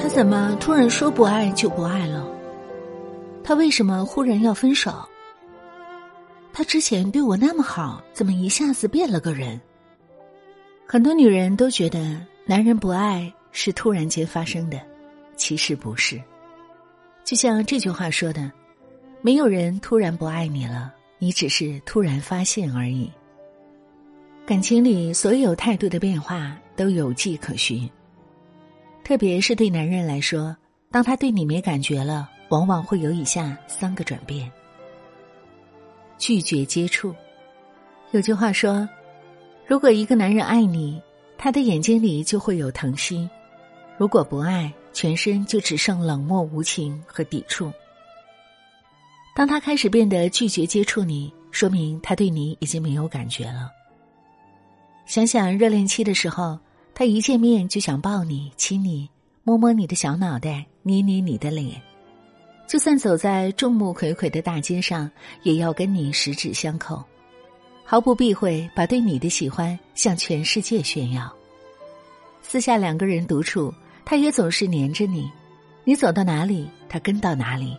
[0.00, 2.26] 他怎么突然说不爱就不爱了？
[3.44, 4.92] 他为什么忽然要分手？
[6.52, 9.60] 他之前对我那么好，怎么一下子变了个人？
[10.86, 14.78] 很多女人都觉得男人不爱是突然间发生的，
[15.36, 16.20] 其实不是。
[17.24, 18.50] 就像这句话说的
[19.22, 23.08] ：“没有人突然不爱你了，你只是突然发现而已。”
[24.44, 27.88] 感情里所有态度的变化都有迹可循，
[29.04, 30.56] 特别是对男人来说，
[30.90, 34.50] 当他对你没感觉了，往往会有以下三个转变。
[36.18, 37.14] 拒绝接触。
[38.10, 38.88] 有句话说
[39.64, 41.00] ：“如果一个男人爱你，
[41.38, 43.28] 他的眼睛里就会有疼惜；
[43.96, 47.72] 如果不爱，全身就只剩冷漠无情和抵触。”
[49.34, 53.70] 当他开始变得拒绝接触你，说明他对你已经没有感觉了。
[55.06, 56.58] 想想热恋期的时候，
[56.94, 59.08] 他一见面就想抱你、亲你、
[59.42, 61.80] 摸摸你的小脑袋、捏捏你的脸。
[62.66, 65.10] 就算走在众目睽睽的大街上，
[65.42, 67.02] 也要跟你十指相扣，
[67.84, 71.30] 毫不避讳把对你的喜欢向全世界炫耀。
[72.40, 73.72] 私下两个人独处，
[74.04, 75.30] 他也总是黏着你，
[75.84, 77.76] 你走到哪里，他跟到哪里，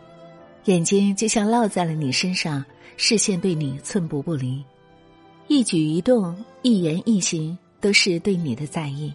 [0.66, 2.64] 眼睛就像落在了你身上，
[2.98, 4.64] 视线对你寸步不离，
[5.48, 9.14] 一举一动、一言一行都是对你的在意。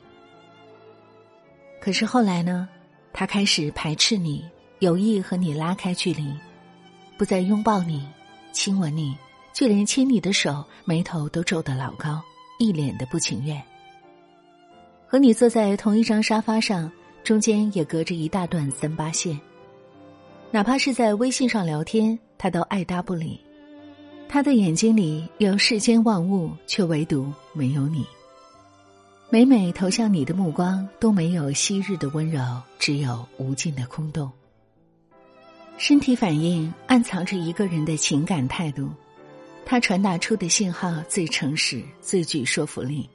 [1.81, 2.69] 可是后来呢，
[3.13, 4.45] 他开始排斥你。
[4.81, 6.33] 有意和你拉开距离，
[7.17, 8.07] 不再拥抱你、
[8.53, 9.13] 亲吻你，
[9.53, 12.23] 就连牵你的手，眉头都皱得老高，
[12.61, 13.61] 一脸的不情愿。
[15.09, 16.89] 和你坐在同一张沙发上，
[17.25, 19.37] 中间也隔着一大段三八线。
[20.51, 23.39] 哪怕是在微信上聊天，他都爱搭不理。
[24.29, 28.05] 他的眼睛里有世间万物，却唯独没有你。
[29.29, 32.41] 每每投向你的目光，都没有昔日的温柔，
[32.79, 34.31] 只有无尽的空洞。
[35.77, 38.89] 身体反应暗藏着一个人的情感态度，
[39.67, 43.09] 他传达出的信号最诚实、最具说服力。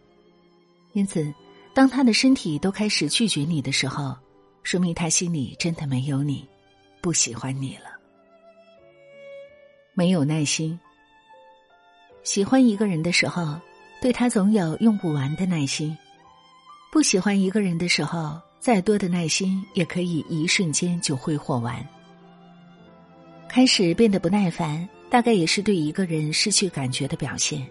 [0.93, 1.33] 因此，
[1.73, 4.15] 当他的身体都开始拒绝你的时候，
[4.61, 6.47] 说明他心里真的没有你，
[7.03, 7.99] 不喜欢你了。
[9.93, 10.79] 没有耐心。
[12.23, 13.59] 喜欢一个人的时候，
[14.01, 15.93] 对他总有用不完的耐心；
[16.93, 21.85] 不喜欢一个人的时候，再多的耐心也可以一瞬间就挥霍完。
[23.49, 27.67] 开始变得不耐烦，大概也是对一个人失去感觉的表现。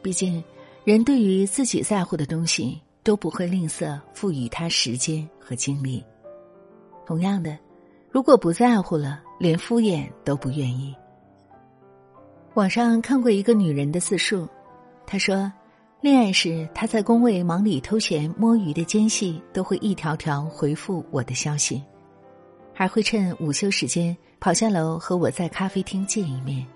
[0.00, 0.42] 毕竟，
[0.84, 6.04] 人对于自己在乎的东西都不会吝啬赋予他时间和精力。
[7.04, 7.58] 同样的，
[8.12, 10.94] 如果不在乎了，连敷衍都不愿意。
[12.52, 14.46] 网上看过一个女人的自述，
[15.06, 15.50] 她说，
[16.02, 21.82] 恋爱时她在工位忙里偷闲摸鱼的间隙，都会一条条回复我的消息。
[22.74, 26.66] 还会趁午休时间跑下楼和我在咖啡厅见一面。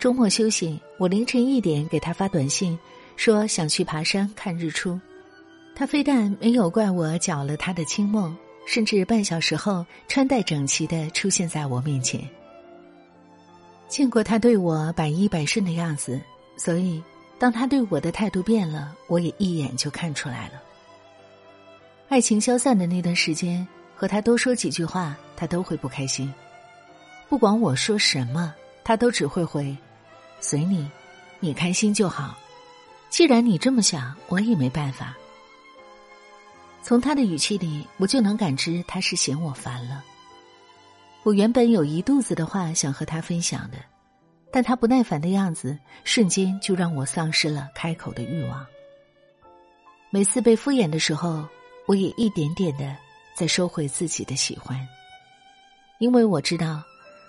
[0.00, 2.76] 周末休息，我凌晨一点给他发短信，
[3.14, 5.00] 说想去爬山看日出。
[5.76, 12.20] 他非但没有怪我搅了他的清梦，甚至半小时后穿戴整齐的出现在我面前。
[13.88, 16.20] 见过他对我百依百顺的样子，
[16.58, 17.02] 所以
[17.38, 20.62] 当他对我的态度变了，我也一眼就看出来了。
[22.10, 23.66] 爱情消散的那段时间。
[23.98, 26.30] 和他多说几句话，他都会不开心。
[27.30, 29.74] 不管我说什么，他都只会回
[30.38, 30.86] ：“随你，
[31.40, 32.36] 你开心就好。”
[33.08, 35.16] 既然你这么想，我也没办法。
[36.86, 40.04] 从他的语气里，我就能感知他是嫌我烦了。
[41.24, 43.78] 我原本有一肚子的话想和他分享的，
[44.52, 48.64] 但他不耐烦的样子，瞬间就让我丧失了开口的欲望。
[50.10, 51.44] 每次被敷衍的时候，
[51.86, 52.96] 我也一点点的。
[53.34, 54.78] 在收回自己的喜欢，
[55.98, 56.84] 因为我知道，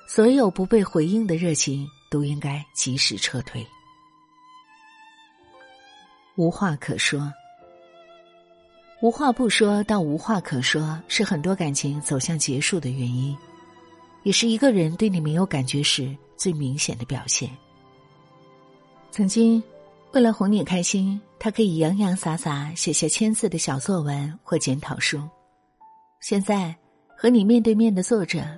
[0.07, 3.65] 所有不被回应的热情都应该及时撤退。
[6.35, 7.33] 无话可说，
[8.99, 13.37] 无话不说到无话可说，是很多感情走向结束的原因，
[14.23, 17.47] 也是一个人对你没有感觉时最明显的表现。
[19.11, 19.61] 曾经，
[20.13, 25.21] 为了哄你开心，他可以洋洋洒洒写下千字的小作文或检讨书。
[26.19, 26.75] 现在
[27.15, 28.57] 和你面对面的坐着，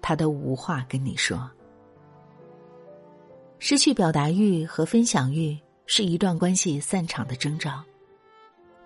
[0.00, 1.50] 他都无话跟你说。
[3.58, 7.82] 失去表达欲和分享欲是一段关系散场的征兆。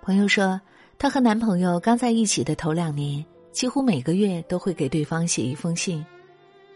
[0.00, 0.58] 朋友说，
[0.98, 6.04] 她和男朋友刚在一起的头两年，几乎每个月都会给对方写一封信，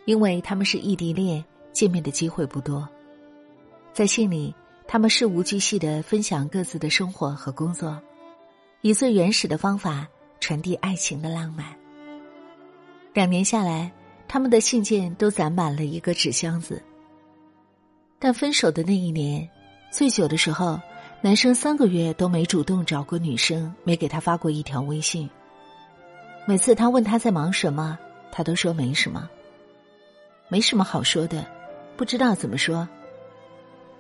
[0.05, 1.43] 因为他们是异地恋，
[1.73, 2.88] 见面的机会不多。
[3.93, 4.55] 在信里，
[4.87, 8.00] 他们事无巨细的分享各自的生活和工作，
[8.82, 10.06] 以最原始的方法
[10.41, 11.67] 传递爱情的浪漫。
[13.15, 13.91] 两年下来，
[14.29, 16.82] 他们的信件都攒满了一个纸箱子。
[18.19, 19.49] 但分手的那一年，
[19.91, 20.79] 醉酒的时候，
[21.20, 25.29] 男生三个月都没主动找过女生，没给他发过一条微信。
[26.47, 27.99] 每次他问他在忙什么，
[28.31, 29.29] 他都说没什么。
[30.49, 31.44] 没什么好说的，
[31.97, 32.88] 不知道怎么说。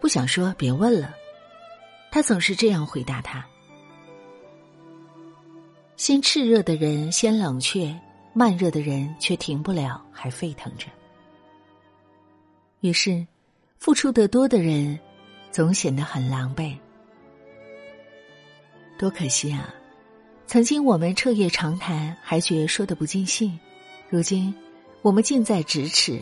[0.00, 1.14] 不想说，别问了。
[2.10, 3.44] 他总是这样回答他。
[5.96, 7.94] 先炽热的人先冷却，
[8.32, 10.86] 慢热的人却停不了，还沸腾着。
[12.80, 13.26] 于是。
[13.80, 14.98] 付出的多的人，
[15.52, 16.76] 总显得很狼狈。
[18.98, 19.72] 多可惜啊！
[20.46, 23.56] 曾经我们彻夜长谈，还觉说的不尽兴；
[24.10, 24.52] 如今
[25.02, 26.20] 我们近在咫尺，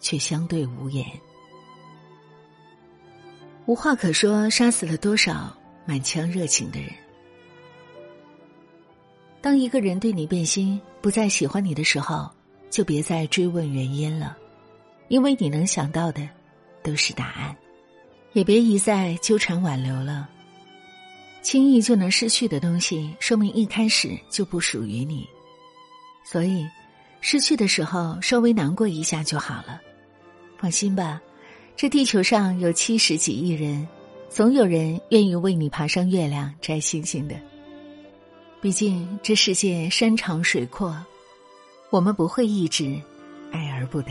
[0.00, 1.04] 却相对无言。
[3.66, 5.56] 无话可说，杀死了多少
[5.86, 6.90] 满腔热情的人？
[9.40, 12.30] 当一个人对你变心，不再喜欢你的时候，
[12.70, 14.36] 就别再追问原因了，
[15.08, 16.28] 因为你能想到的。
[16.82, 17.56] 都是答案，
[18.34, 20.28] 也别一再纠缠挽留了。
[21.44, 25.28] 轻易就能失去的东西，说明一开始就不属于你。
[26.24, 26.66] 所以，
[27.20, 29.78] 失去的时候稍微难过一下就好了。
[30.58, 31.20] 放心吧，
[31.76, 33.86] 这地球上有七十几亿人，
[34.30, 37.36] 总有人愿意为你爬上月亮摘星星的。
[38.62, 40.96] 毕竟这世界山长水阔，
[41.90, 42.98] 我们不会一直
[43.52, 44.10] 爱而不得。